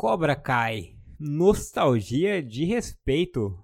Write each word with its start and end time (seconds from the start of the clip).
Cobra 0.00 0.36
Kai. 0.36 0.96
Nostalgia 1.18 2.40
de 2.40 2.64
respeito. 2.64 3.58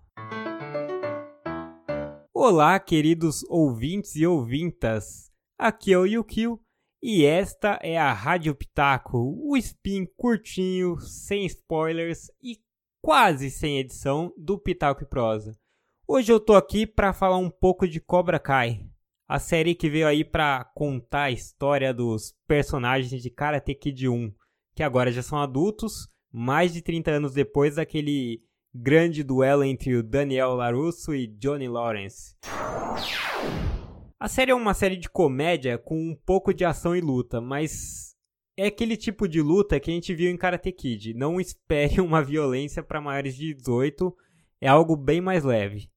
Olá, 2.35 2.81
queridos 2.81 3.45
ouvintes 3.49 4.17
e 4.17 4.27
ouvintas. 4.27 5.31
Aqui 5.57 5.93
é 5.93 5.97
o 5.97 6.05
Yukio 6.05 6.59
e 7.01 7.25
esta 7.25 7.79
é 7.81 7.97
a 7.97 8.13
Rádio 8.13 8.53
Pitaco, 8.53 9.17
o 9.17 9.57
spin 9.57 10.07
curtinho, 10.17 10.99
sem 10.99 11.47
spoilers 11.47 12.27
e 12.43 12.59
quase 13.01 13.49
sem 13.49 13.79
edição 13.79 14.35
do 14.37 14.59
Pitaco 14.59 15.05
e 15.05 15.07
Prosa. 15.07 15.57
Hoje 16.05 16.33
eu 16.33 16.41
tô 16.41 16.57
aqui 16.57 16.85
para 16.85 17.13
falar 17.13 17.39
um 17.39 17.49
pouco 17.49 17.87
de 17.87 18.01
Cobra 18.01 18.41
Kai, 18.41 18.85
a 19.29 19.39
série 19.39 19.73
que 19.73 19.89
veio 19.89 20.09
aí 20.09 20.25
para 20.25 20.65
contar 20.75 21.27
a 21.27 21.31
história 21.31 21.95
dos 21.95 22.35
personagens 22.45 23.23
de 23.23 23.31
Karate 23.31 23.73
Kid 23.73 24.09
1, 24.09 24.35
que 24.75 24.83
agora 24.83 25.13
já 25.13 25.23
são 25.23 25.39
adultos 25.39 26.13
mais 26.37 26.73
de 26.73 26.83
30 26.83 27.13
anos 27.13 27.33
depois 27.33 27.77
daquele 27.77 28.43
grande 28.75 29.23
duelo 29.23 29.63
entre 29.63 29.95
o 29.95 30.03
Daniel 30.03 30.57
LaRusso 30.57 31.15
e 31.15 31.29
Johnny 31.29 31.69
Lawrence. 31.69 32.35
A 34.19 34.27
série 34.27 34.51
é 34.51 34.55
uma 34.55 34.75
série 34.75 34.97
de 34.97 35.09
comédia 35.09 35.79
com 35.79 35.97
um 35.97 36.17
pouco 36.27 36.53
de 36.53 36.65
ação 36.65 36.97
e 36.97 37.01
luta, 37.01 37.41
mas 37.41 38.17
é 38.57 38.67
aquele 38.67 38.97
tipo 38.97 39.29
de 39.29 39.41
luta 39.41 39.79
que 39.79 39.93
a 39.93 39.95
gente 39.95 40.13
viu 40.13 40.29
em 40.29 40.37
Karate 40.37 40.73
Kid. 40.73 41.15
Não 41.15 41.39
espere 41.41 42.01
uma 42.01 42.21
violência 42.21 42.83
para 42.83 43.01
maiores 43.01 43.37
de 43.37 43.55
18, 43.55 44.13
é 44.61 44.67
algo 44.67 44.97
bem 44.97 45.21
mais 45.21 45.45
leve. 45.45 45.89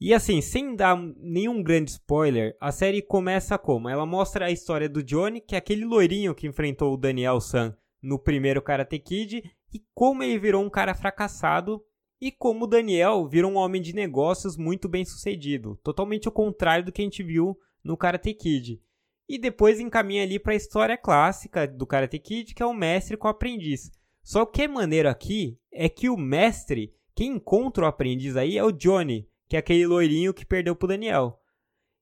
E 0.00 0.12
assim, 0.12 0.40
sem 0.40 0.74
dar 0.74 0.96
nenhum 1.18 1.62
grande 1.62 1.92
spoiler, 1.92 2.56
a 2.60 2.72
série 2.72 3.00
começa 3.00 3.56
como? 3.56 3.88
Ela 3.88 4.06
mostra 4.06 4.46
a 4.46 4.50
história 4.50 4.88
do 4.88 5.04
Johnny, 5.04 5.40
que 5.40 5.54
é 5.54 5.58
aquele 5.58 5.84
loirinho 5.84 6.34
que 6.34 6.48
enfrentou 6.48 6.94
o 6.94 6.96
Daniel 6.96 7.40
San 7.40 7.76
no 8.02 8.18
primeiro 8.18 8.62
Karate 8.62 8.98
Kid, 8.98 9.42
e 9.72 9.82
como 9.94 10.22
ele 10.22 10.38
virou 10.38 10.64
um 10.64 10.70
cara 10.70 10.94
fracassado 10.94 11.82
e 12.20 12.32
como 12.32 12.66
Daniel 12.66 13.28
virou 13.28 13.52
um 13.52 13.56
homem 13.56 13.80
de 13.80 13.94
negócios 13.94 14.56
muito 14.56 14.88
bem 14.88 15.04
sucedido, 15.04 15.78
totalmente 15.82 16.28
o 16.28 16.32
contrário 16.32 16.84
do 16.84 16.92
que 16.92 17.00
a 17.00 17.04
gente 17.04 17.22
viu 17.22 17.56
no 17.82 17.96
Karate 17.96 18.34
Kid. 18.34 18.80
E 19.28 19.38
depois 19.38 19.78
encaminha 19.78 20.22
ali 20.22 20.38
para 20.38 20.52
a 20.52 20.56
história 20.56 20.96
clássica 20.96 21.66
do 21.66 21.86
Karate 21.86 22.18
Kid, 22.18 22.54
que 22.54 22.62
é 22.62 22.66
o 22.66 22.74
mestre 22.74 23.16
com 23.16 23.28
o 23.28 23.30
aprendiz. 23.30 23.90
Só 24.22 24.44
que 24.44 24.62
é 24.62 24.68
maneiro 24.68 25.08
aqui 25.08 25.58
é 25.72 25.88
que 25.88 26.08
o 26.08 26.16
mestre, 26.16 26.92
quem 27.14 27.32
encontra 27.32 27.84
o 27.84 27.86
aprendiz 27.86 28.36
aí 28.36 28.58
é 28.58 28.64
o 28.64 28.72
Johnny, 28.72 29.28
que 29.48 29.56
é 29.56 29.58
aquele 29.58 29.86
loirinho 29.86 30.34
que 30.34 30.46
perdeu 30.46 30.74
pro 30.74 30.88
Daniel. 30.88 31.38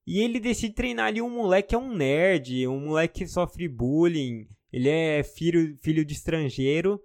E 0.07 0.21
ele 0.21 0.39
decide 0.39 0.75
treinar 0.75 1.07
ali 1.07 1.21
um 1.21 1.29
moleque 1.29 1.71
que 1.71 1.75
é 1.75 1.79
um 1.79 1.93
nerd, 1.93 2.67
um 2.69 2.81
moleque 2.81 3.25
que 3.25 3.27
sofre 3.27 3.69
bullying, 3.69 4.47
ele 4.73 4.89
é 4.89 5.23
filho, 5.23 5.77
filho 5.79 6.05
de 6.05 6.15
estrangeiro 6.15 7.01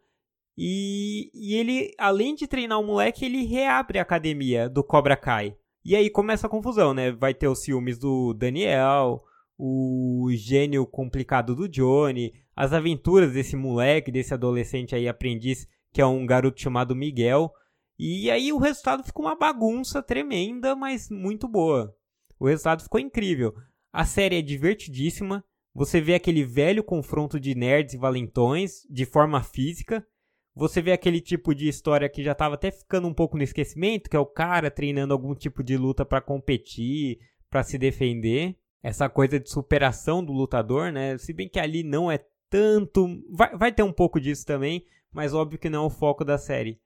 e, 0.64 1.31
e 1.34 1.56
ele, 1.56 1.92
além 1.98 2.36
de 2.36 2.45
treinar 2.45 2.80
o 2.80 2.86
moleque, 2.86 3.26
ele 3.26 3.44
reabre 3.45 3.98
a 3.98 4.04
academia 4.04 4.70
do 4.70 4.84
Cobra 4.84 5.18
Kai. 5.18 5.58
E 5.84 5.95
aí 5.95 6.08
começa 6.08 6.45
a 6.45 6.50
confusão, 6.50 6.94
né? 6.94 7.12
Vai 7.12 7.34
ter 7.34 7.48
os 7.48 7.64
ciúmes 7.64 7.98
do 7.98 8.31
Daniel, 8.36 9.23
o 9.58 10.28
gênio 10.34 10.86
complicado 10.86 11.56
do 11.56 11.68
Johnny, 11.68 12.31
as 12.56 12.73
aventuras 12.73 13.34
desse 13.34 13.56
moleque, 13.56 14.12
desse 14.12 14.36
adolescente 14.36 14.94
aí 14.94 15.08
aprendiz, 15.08 15.68
que 15.92 16.00
é 16.00 16.06
um 16.06 16.28
garoto 16.28 16.62
chamado 16.62 16.96
Miguel. 16.96 17.52
E 17.98 18.30
aí 18.30 18.53
o 18.53 18.59
resultado 18.59 19.03
ficou 19.03 19.25
uma 19.25 19.36
bagunça 19.36 20.00
tremenda, 20.03 20.75
mas 20.75 21.09
muito 21.09 21.48
boa. 21.48 21.92
O 22.40 22.46
resultado 22.46 22.84
ficou 22.84 23.00
incrível. 23.00 23.52
A 23.92 24.06
série 24.06 24.38
é 24.38 24.44
divertidíssima. 24.44 25.44
Você 25.73 26.00
vê 26.00 26.14
aquele 26.14 26.44
velho 26.44 26.84
confronto 26.84 27.40
de 27.40 27.56
nerds 27.56 27.96
e 27.96 27.98
valentões 27.98 28.86
de 28.88 29.08
forma 29.08 29.42
física. 29.42 30.06
Você 30.53 30.81
vê 30.81 30.91
aquele 30.91 31.21
tipo 31.21 31.55
de 31.55 31.67
história 31.67 32.09
que 32.09 32.23
já 32.23 32.33
estava 32.33 32.55
até 32.55 32.71
ficando 32.71 33.07
um 33.07 33.13
pouco 33.13 33.38
no 33.38 33.44
esquecimento, 33.44 34.09
que 34.09 34.16
é 34.16 34.19
o 34.19 34.25
cara 34.25 34.69
treinando 34.69 35.13
algum 35.13 35.33
tipo 35.33 35.63
de 35.63 35.77
luta 35.77 36.05
para 36.05 36.21
competir, 36.21 37.19
para 37.49 37.63
se 37.63 37.77
defender. 37.77 38.57
Essa 38.84 39.07
coisa 39.07 39.40
de 39.40 39.50
superação 39.50 40.23
do 40.25 40.34
lutador, 40.34 40.91
né? 40.91 41.17
Se 41.17 41.31
bem 41.31 41.47
que 41.47 41.59
ali 41.59 41.84
não 41.84 42.11
é 42.11 42.19
tanto. 42.50 43.07
Vai, 43.29 43.57
vai 43.57 43.72
ter 43.72 43.84
um 43.84 43.94
pouco 43.94 44.19
disso 44.19 44.45
também, 44.45 44.85
mas 45.11 45.34
óbvio 45.34 45.59
que 45.59 45.69
não 45.69 45.84
é 45.84 45.85
o 45.85 45.90
foco 45.90 46.25
da 46.25 46.38
série. 46.38 46.79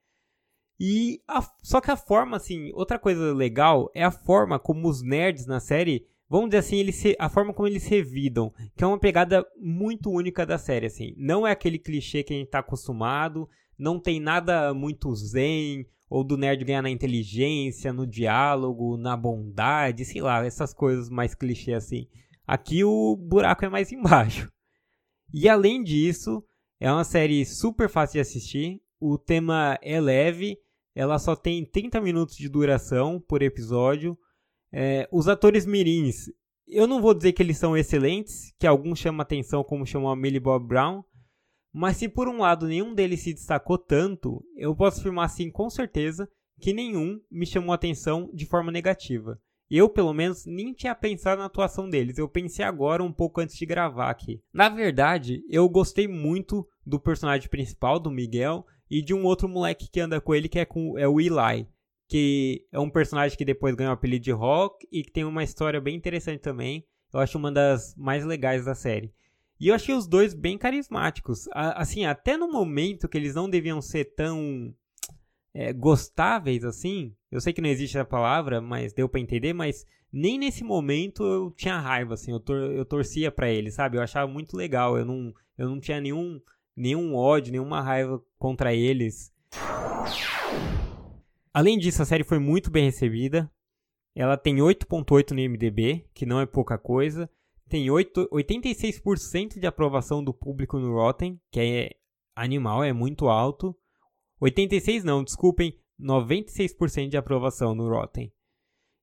E 0.78 1.22
a, 1.26 1.42
só 1.62 1.80
que 1.80 1.90
a 1.90 1.96
forma, 1.96 2.36
assim, 2.36 2.70
outra 2.74 2.98
coisa 2.98 3.32
legal 3.32 3.90
é 3.94 4.04
a 4.04 4.10
forma 4.10 4.58
como 4.58 4.88
os 4.88 5.02
nerds 5.02 5.46
na 5.46 5.58
série 5.58 6.06
vamos 6.28 6.50
dizer 6.50 6.58
assim, 6.58 6.76
eles 6.76 6.96
se, 6.96 7.16
a 7.18 7.28
forma 7.28 7.52
como 7.52 7.68
eles 7.68 7.86
revidam, 7.86 8.52
que 8.76 8.84
é 8.84 8.86
uma 8.86 8.98
pegada 8.98 9.44
muito 9.56 10.10
única 10.10 10.44
da 10.44 10.58
série, 10.58 10.86
assim. 10.86 11.14
Não 11.16 11.46
é 11.46 11.52
aquele 11.52 11.78
clichê 11.78 12.22
que 12.22 12.34
a 12.34 12.36
gente 12.36 12.50
tá 12.50 12.58
acostumado, 12.58 13.48
não 13.78 14.00
tem 14.00 14.20
nada 14.20 14.72
muito 14.74 15.14
zen, 15.14 15.86
ou 16.08 16.22
do 16.22 16.36
nerd 16.36 16.64
ganhar 16.64 16.82
na 16.82 16.90
inteligência, 16.90 17.92
no 17.92 18.06
diálogo, 18.06 18.96
na 18.96 19.16
bondade, 19.16 20.04
sei 20.04 20.22
lá, 20.22 20.44
essas 20.44 20.72
coisas 20.72 21.08
mais 21.10 21.34
clichê 21.34 21.72
assim. 21.72 22.06
Aqui 22.46 22.84
o 22.84 23.16
buraco 23.16 23.64
é 23.64 23.68
mais 23.68 23.90
embaixo. 23.92 24.50
E 25.32 25.48
além 25.48 25.82
disso, 25.82 26.44
é 26.78 26.90
uma 26.90 27.04
série 27.04 27.44
super 27.44 27.88
fácil 27.88 28.14
de 28.14 28.20
assistir, 28.20 28.80
o 29.00 29.18
tema 29.18 29.78
é 29.82 30.00
leve, 30.00 30.56
ela 30.94 31.18
só 31.18 31.34
tem 31.34 31.64
30 31.64 32.00
minutos 32.00 32.36
de 32.36 32.48
duração 32.48 33.20
por 33.20 33.42
episódio, 33.42 34.16
é, 34.78 35.08
os 35.10 35.26
atores 35.26 35.64
mirins, 35.64 36.30
eu 36.68 36.86
não 36.86 37.00
vou 37.00 37.14
dizer 37.14 37.32
que 37.32 37.42
eles 37.42 37.56
são 37.56 37.74
excelentes, 37.74 38.52
que 38.58 38.66
alguns 38.66 38.98
chamam 38.98 39.22
atenção 39.22 39.64
como 39.64 39.86
chamou 39.86 40.10
a 40.10 40.16
Millie 40.16 40.38
Bob 40.38 40.66
Brown, 40.66 41.02
mas 41.72 41.96
se 41.96 42.10
por 42.10 42.28
um 42.28 42.40
lado 42.40 42.68
nenhum 42.68 42.94
deles 42.94 43.20
se 43.20 43.32
destacou 43.32 43.78
tanto, 43.78 44.44
eu 44.54 44.76
posso 44.76 45.00
afirmar 45.00 45.24
assim 45.24 45.50
com 45.50 45.70
certeza 45.70 46.28
que 46.60 46.74
nenhum 46.74 47.18
me 47.30 47.46
chamou 47.46 47.72
atenção 47.72 48.30
de 48.34 48.44
forma 48.44 48.70
negativa. 48.70 49.40
Eu, 49.70 49.88
pelo 49.88 50.12
menos, 50.12 50.44
nem 50.44 50.74
tinha 50.74 50.94
pensado 50.94 51.38
na 51.38 51.46
atuação 51.46 51.88
deles. 51.88 52.18
Eu 52.18 52.28
pensei 52.28 52.64
agora, 52.64 53.02
um 53.02 53.12
pouco 53.12 53.40
antes 53.40 53.56
de 53.56 53.64
gravar 53.64 54.10
aqui. 54.10 54.42
Na 54.52 54.68
verdade, 54.68 55.42
eu 55.48 55.66
gostei 55.70 56.06
muito 56.06 56.68
do 56.84 57.00
personagem 57.00 57.48
principal, 57.48 57.98
do 57.98 58.10
Miguel, 58.10 58.64
e 58.90 59.02
de 59.02 59.14
um 59.14 59.24
outro 59.24 59.48
moleque 59.48 59.88
que 59.90 60.00
anda 60.00 60.20
com 60.20 60.34
ele, 60.34 60.48
que 60.48 60.58
é, 60.58 60.64
com, 60.66 60.98
é 60.98 61.08
o 61.08 61.18
Eli 61.18 61.66
que 62.08 62.64
é 62.70 62.78
um 62.78 62.90
personagem 62.90 63.36
que 63.36 63.44
depois 63.44 63.74
ganhou 63.74 63.90
o 63.90 63.94
apelido 63.94 64.24
de 64.24 64.32
Rock 64.32 64.86
e 64.92 65.02
que 65.02 65.10
tem 65.10 65.24
uma 65.24 65.42
história 65.42 65.80
bem 65.80 65.96
interessante 65.96 66.40
também. 66.40 66.84
Eu 67.12 67.20
acho 67.20 67.38
uma 67.38 67.50
das 67.50 67.94
mais 67.96 68.24
legais 68.24 68.64
da 68.64 68.74
série. 68.74 69.12
E 69.58 69.68
eu 69.68 69.74
achei 69.74 69.94
os 69.94 70.06
dois 70.06 70.34
bem 70.34 70.58
carismáticos. 70.58 71.48
Assim, 71.52 72.04
até 72.04 72.36
no 72.36 72.50
momento 72.50 73.08
que 73.08 73.16
eles 73.16 73.34
não 73.34 73.48
deviam 73.48 73.80
ser 73.80 74.04
tão 74.14 74.74
é, 75.54 75.72
gostáveis 75.72 76.62
assim. 76.62 77.14
Eu 77.30 77.40
sei 77.40 77.52
que 77.52 77.62
não 77.62 77.70
existe 77.70 77.98
a 77.98 78.04
palavra, 78.04 78.60
mas 78.60 78.92
deu 78.92 79.08
para 79.08 79.20
entender. 79.20 79.54
Mas 79.54 79.86
nem 80.12 80.38
nesse 80.38 80.62
momento 80.62 81.24
eu 81.24 81.50
tinha 81.50 81.78
raiva, 81.78 82.14
assim. 82.14 82.32
Eu, 82.32 82.40
tor 82.40 82.70
eu 82.70 82.84
torcia 82.84 83.32
para 83.32 83.48
eles, 83.50 83.74
sabe? 83.74 83.96
Eu 83.96 84.02
achava 84.02 84.30
muito 84.30 84.56
legal. 84.56 84.98
Eu 84.98 85.06
não, 85.06 85.32
eu 85.56 85.68
não 85.68 85.80
tinha 85.80 86.00
nenhum, 86.00 86.40
nenhum 86.76 87.14
ódio, 87.14 87.52
nenhuma 87.52 87.80
raiva 87.80 88.22
contra 88.38 88.74
eles. 88.74 89.32
Além 91.56 91.78
disso, 91.78 92.02
a 92.02 92.04
série 92.04 92.22
foi 92.22 92.38
muito 92.38 92.70
bem 92.70 92.84
recebida. 92.84 93.50
Ela 94.14 94.36
tem 94.36 94.56
8.8 94.56 95.30
no 95.30 95.40
IMDb, 95.40 96.06
que 96.12 96.26
não 96.26 96.38
é 96.38 96.44
pouca 96.44 96.76
coisa. 96.76 97.30
Tem 97.66 97.90
8, 97.90 98.28
86% 98.30 99.58
de 99.58 99.66
aprovação 99.66 100.22
do 100.22 100.34
público 100.34 100.78
no 100.78 100.92
Rotten, 100.92 101.40
que 101.50 101.58
é 101.58 101.90
animal, 102.36 102.84
é 102.84 102.92
muito 102.92 103.28
alto. 103.28 103.74
86 104.38 105.02
não, 105.02 105.24
desculpem, 105.24 105.72
96% 105.98 107.08
de 107.08 107.16
aprovação 107.16 107.74
no 107.74 107.88
Rotten. 107.88 108.30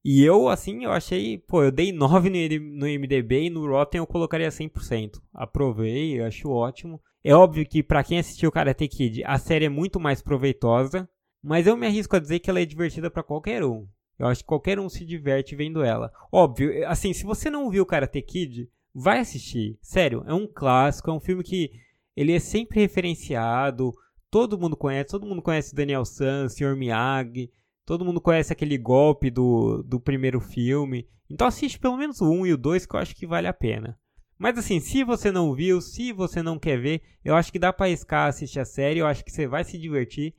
E 0.05 0.23
eu, 0.23 0.47
assim, 0.47 0.83
eu 0.83 0.91
achei, 0.91 1.39
pô, 1.39 1.63
eu 1.63 1.71
dei 1.71 1.91
9 1.91 2.29
no 2.59 2.87
IMDb 2.87 3.45
e 3.45 3.49
no 3.49 3.65
Rotten 3.65 3.97
eu 3.97 4.05
colocaria 4.05 4.49
100%. 4.49 5.19
Aprovei, 5.33 6.19
eu 6.19 6.25
acho 6.27 6.51
ótimo. 6.51 7.01
É 7.23 7.33
óbvio 7.33 7.67
que 7.67 7.81
para 7.81 8.03
quem 8.03 8.19
assistiu 8.19 8.51
Karate 8.51 8.87
Kid, 8.87 9.23
a 9.23 9.39
série 9.39 9.65
é 9.65 9.69
muito 9.69 9.99
mais 9.99 10.21
proveitosa. 10.21 11.09
Mas 11.43 11.67
eu 11.67 11.75
me 11.75 11.85
arrisco 11.85 12.15
a 12.15 12.19
dizer 12.19 12.39
que 12.39 12.49
ela 12.49 12.61
é 12.61 12.65
divertida 12.65 13.11
para 13.11 13.21
qualquer 13.21 13.65
um. 13.65 13.85
Eu 14.17 14.27
acho 14.27 14.41
que 14.41 14.47
qualquer 14.47 14.79
um 14.79 14.87
se 14.87 15.03
diverte 15.03 15.55
vendo 15.55 15.83
ela. 15.83 16.11
Óbvio, 16.31 16.87
assim, 16.87 17.11
se 17.11 17.25
você 17.25 17.49
não 17.49 17.69
viu 17.69 17.85
Karate 17.85 18.21
Kid, 18.21 18.69
vai 18.95 19.19
assistir. 19.19 19.77
Sério, 19.81 20.23
é 20.25 20.33
um 20.33 20.47
clássico, 20.47 21.09
é 21.09 21.13
um 21.13 21.19
filme 21.19 21.43
que 21.43 21.71
ele 22.15 22.31
é 22.31 22.39
sempre 22.39 22.79
referenciado, 22.79 23.91
todo 24.31 24.57
mundo 24.57 24.77
conhece, 24.77 25.09
todo 25.09 25.25
mundo 25.25 25.41
conhece 25.41 25.75
Daniel 25.75 26.05
San, 26.05 26.47
Sr. 26.47 26.75
Miyagi, 26.77 27.51
todo 27.85 28.05
mundo 28.05 28.21
conhece 28.21 28.53
aquele 28.53 28.77
golpe 28.77 29.29
do, 29.29 29.83
do 29.83 29.99
primeiro 29.99 30.39
filme. 30.39 31.07
Então 31.29 31.47
assiste 31.47 31.79
pelo 31.79 31.97
menos 31.97 32.21
o 32.21 32.31
1 32.31 32.47
e 32.47 32.53
o 32.53 32.57
2 32.57 32.85
que 32.85 32.95
eu 32.95 32.99
acho 32.99 33.15
que 33.15 33.27
vale 33.27 33.47
a 33.47 33.53
pena. 33.53 33.97
Mas 34.37 34.57
assim, 34.57 34.79
se 34.79 35.03
você 35.03 35.31
não 35.31 35.53
viu, 35.53 35.81
se 35.81 36.11
você 36.11 36.41
não 36.41 36.59
quer 36.59 36.79
ver, 36.79 37.01
eu 37.23 37.35
acho 37.35 37.51
que 37.51 37.59
dá 37.59 37.73
para 37.73 37.89
escar 37.89 38.29
assistir 38.29 38.59
a 38.59 38.65
série, 38.65 38.99
eu 38.99 39.07
acho 39.07 39.23
que 39.23 39.31
você 39.31 39.47
vai 39.47 39.63
se 39.63 39.77
divertir. 39.77 40.33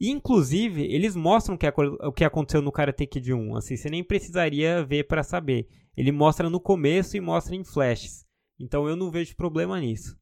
Inclusive, 0.00 0.82
eles 0.82 1.16
mostram 1.16 1.56
o 1.56 1.58
que, 1.58 1.66
o 1.66 2.12
que 2.12 2.24
aconteceu 2.24 2.62
no 2.62 2.70
Karate 2.70 3.06
Kid 3.06 3.32
1. 3.32 3.56
Assim, 3.56 3.76
você 3.76 3.90
nem 3.90 4.04
precisaria 4.04 4.84
ver 4.84 5.04
para 5.04 5.24
saber. 5.24 5.68
Ele 5.96 6.12
mostra 6.12 6.48
no 6.48 6.60
começo 6.60 7.16
e 7.16 7.20
mostra 7.20 7.56
em 7.56 7.64
flashes. 7.64 8.24
Então 8.58 8.88
eu 8.88 8.94
não 8.94 9.10
vejo 9.10 9.34
problema 9.36 9.80
nisso. 9.80 10.16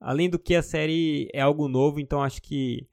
Além 0.00 0.28
do 0.28 0.38
que 0.38 0.54
a 0.54 0.62
série 0.62 1.28
é 1.32 1.40
algo 1.40 1.68
novo, 1.68 2.00
então 2.00 2.22
acho 2.22 2.42
que 2.42 2.88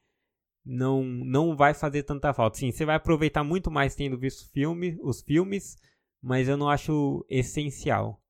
não 0.63 1.03
não 1.03 1.56
vai 1.56 1.73
fazer 1.73 2.03
tanta 2.03 2.33
falta. 2.33 2.57
Sim, 2.57 2.71
você 2.71 2.85
vai 2.85 2.95
aproveitar 2.95 3.44
muito 3.44 3.71
mais 3.71 3.95
tendo 3.95 4.17
visto 4.17 4.50
filme, 4.51 4.97
os 5.01 5.21
filmes, 5.21 5.75
mas 6.21 6.47
eu 6.47 6.56
não 6.56 6.69
acho 6.69 7.25
essencial. 7.27 8.20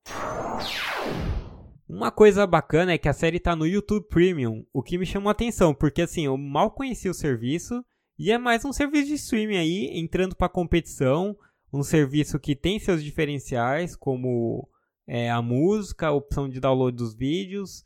Uma 1.92 2.10
coisa 2.10 2.46
bacana 2.46 2.92
é 2.92 2.96
que 2.96 3.06
a 3.06 3.12
série 3.12 3.36
está 3.36 3.54
no 3.54 3.66
YouTube 3.66 4.08
Premium, 4.08 4.64
o 4.72 4.82
que 4.82 4.96
me 4.96 5.04
chamou 5.04 5.28
a 5.28 5.32
atenção, 5.32 5.74
porque 5.74 6.00
assim, 6.00 6.24
eu 6.24 6.38
mal 6.38 6.70
conhecia 6.70 7.10
o 7.10 7.14
serviço 7.14 7.84
e 8.18 8.32
é 8.32 8.38
mais 8.38 8.64
um 8.64 8.72
serviço 8.72 9.08
de 9.08 9.14
streaming 9.16 9.58
aí, 9.58 9.90
entrando 9.92 10.34
para 10.34 10.48
competição, 10.48 11.36
um 11.70 11.82
serviço 11.82 12.40
que 12.40 12.56
tem 12.56 12.78
seus 12.78 13.04
diferenciais, 13.04 13.94
como 13.94 14.66
é, 15.06 15.30
a 15.30 15.42
música, 15.42 16.06
a 16.06 16.12
opção 16.12 16.48
de 16.48 16.60
download 16.60 16.96
dos 16.96 17.14
vídeos, 17.14 17.84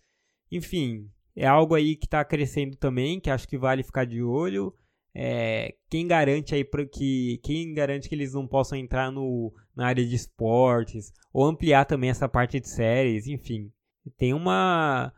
enfim, 0.52 1.11
é 1.35 1.44
algo 1.44 1.75
aí 1.75 1.97
que 1.97 2.06
está 2.06 2.25
crescendo 2.25 2.76
também, 2.76 3.19
que 3.19 3.29
acho 3.29 3.49
que 3.49 3.59
vale 3.59 3.82
ficar 3.82 4.05
de 4.05 4.23
olho. 4.23 4.73
É, 5.12 5.75
quem 5.91 6.06
garante 6.06 6.55
aí 6.55 6.64
que 6.93 7.41
quem 7.43 7.75
garante 7.75 8.09
que 8.09 8.14
eles 8.14 8.35
não 8.35 8.47
possam 8.47 8.79
entrar 8.79 9.11
no, 9.11 9.52
na 9.75 9.88
área 9.88 10.06
de 10.06 10.14
esportes 10.14 11.12
ou 11.32 11.44
ampliar 11.44 11.87
também 11.87 12.11
essa 12.11 12.29
parte 12.29 12.61
de 12.61 12.69
séries, 12.69 13.26
enfim, 13.26 13.73
tem 14.17 14.35
uma 14.35 15.12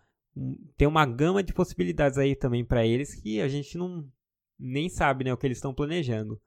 tem 0.77 0.87
uma 0.87 1.05
gama 1.05 1.43
de 1.43 1.53
possibilidades 1.53 2.17
aí 2.17 2.37
também 2.37 2.65
para 2.65 2.87
eles 2.87 3.15
que 3.21 3.41
a 3.41 3.49
gente 3.49 3.77
não 3.77 4.07
nem 4.59 4.89
sabe 4.89 5.25
né, 5.25 5.33
o 5.33 5.37
que 5.37 5.47
eles 5.47 5.59
estão 5.59 5.75
planejando. 5.75 6.41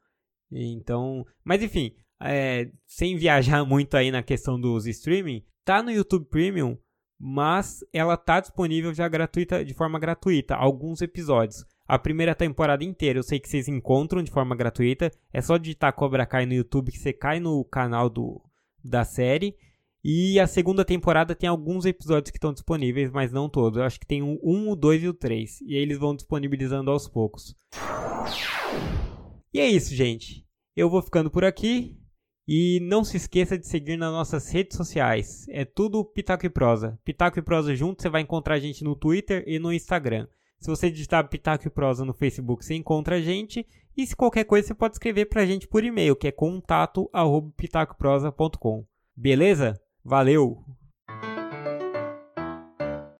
Então, 0.51 1.25
mas 1.43 1.61
enfim, 1.61 1.93
é, 2.21 2.69
sem 2.85 3.17
viajar 3.17 3.63
muito 3.65 3.95
aí 3.95 4.11
na 4.11 4.23
questão 4.23 4.59
dos 4.59 4.85
streaming, 4.85 5.43
tá 5.65 5.81
no 5.81 5.91
YouTube 5.91 6.25
Premium, 6.25 6.77
mas 7.19 7.79
ela 7.93 8.17
tá 8.17 8.39
disponível 8.39 8.93
já 8.93 9.07
gratuita, 9.07 9.63
de 9.63 9.73
forma 9.73 9.99
gratuita, 9.99 10.55
alguns 10.55 11.01
episódios. 11.01 11.65
A 11.87 11.99
primeira 11.99 12.33
temporada 12.33 12.83
inteira 12.83 13.19
eu 13.19 13.23
sei 13.23 13.39
que 13.39 13.49
vocês 13.49 13.67
encontram 13.67 14.23
de 14.23 14.31
forma 14.31 14.55
gratuita, 14.55 15.11
é 15.33 15.41
só 15.41 15.57
digitar 15.57 15.93
Cobra 15.93 16.25
Kai 16.25 16.45
no 16.45 16.53
YouTube 16.53 16.91
que 16.91 16.97
você 16.97 17.11
cai 17.11 17.39
no 17.39 17.63
canal 17.65 18.09
do, 18.09 18.41
da 18.83 19.03
série. 19.03 19.55
E 20.03 20.39
a 20.39 20.47
segunda 20.47 20.83
temporada 20.83 21.35
tem 21.35 21.47
alguns 21.47 21.85
episódios 21.85 22.31
que 22.31 22.37
estão 22.37 22.51
disponíveis, 22.51 23.11
mas 23.11 23.31
não 23.31 23.47
todos. 23.47 23.77
Eu 23.77 23.83
acho 23.83 23.99
que 23.99 24.07
tem 24.07 24.23
o 24.23 24.39
1, 24.43 24.71
o 24.71 24.75
2 24.75 25.03
e 25.03 25.07
o 25.07 25.13
3. 25.13 25.61
E 25.61 25.75
eles 25.75 25.99
vão 25.99 26.15
disponibilizando 26.15 26.89
aos 26.89 27.07
poucos. 27.07 27.55
E 29.53 29.59
é 29.59 29.67
isso, 29.67 29.93
gente. 29.93 30.43
Eu 30.75 30.89
vou 30.89 31.03
ficando 31.03 31.29
por 31.29 31.45
aqui. 31.45 31.95
E 32.47 32.79
não 32.81 33.03
se 33.03 33.17
esqueça 33.17 33.55
de 33.57 33.67
seguir 33.67 33.97
nas 33.97 34.11
nossas 34.11 34.51
redes 34.51 34.75
sociais. 34.75 35.45
É 35.49 35.63
tudo 35.63 36.03
Pitaco 36.03 36.43
e 36.45 36.49
Prosa. 36.49 36.99
Pitaco 37.05 37.37
e 37.37 37.41
Prosa 37.41 37.75
junto, 37.75 38.01
você 38.01 38.09
vai 38.09 38.21
encontrar 38.21 38.55
a 38.55 38.59
gente 38.59 38.83
no 38.83 38.95
Twitter 38.95 39.43
e 39.45 39.59
no 39.59 39.71
Instagram. 39.71 40.27
Se 40.59 40.67
você 40.69 40.89
digitar 40.91 41.29
Pitaco 41.29 41.67
e 41.67 41.71
Prosa 41.71 42.03
no 42.03 42.13
Facebook, 42.13 42.65
você 42.65 42.73
encontra 42.75 43.17
a 43.17 43.21
gente. 43.21 43.65
E 43.95 44.07
se 44.07 44.15
qualquer 44.15 44.45
coisa, 44.45 44.67
você 44.67 44.73
pode 44.73 44.95
escrever 44.95 45.25
pra 45.25 45.45
gente 45.45 45.67
por 45.67 45.83
e-mail, 45.83 46.15
que 46.15 46.27
é 46.27 46.31
contato.pitacoprosa.com. 46.31 48.85
Beleza? 49.15 49.79
Valeu! 50.03 50.63